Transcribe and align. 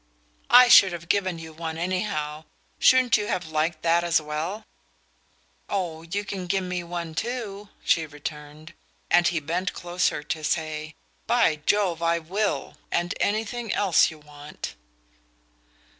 "I 0.49 0.67
should 0.67 0.93
have 0.93 1.09
given 1.09 1.37
you 1.37 1.53
one 1.53 1.77
anyhow 1.77 2.45
shouldn't 2.79 3.17
you 3.17 3.27
have 3.27 3.49
liked 3.51 3.83
that 3.83 4.03
as 4.03 4.19
well?" 4.19 4.65
"Oh, 5.69 6.01
you 6.01 6.25
can 6.25 6.47
give 6.47 6.63
me 6.63 6.83
one 6.83 7.13
too!" 7.13 7.69
she 7.83 8.07
returned; 8.07 8.73
and 9.11 9.27
he 9.27 9.39
bent 9.39 9.73
closer 9.73 10.23
to 10.23 10.43
say: 10.43 10.95
"By 11.27 11.57
Jove, 11.67 12.01
I 12.01 12.17
will 12.17 12.77
and 12.91 13.13
anything 13.19 13.71
else 13.75 14.09
you 14.09 14.17
want." 14.17 14.73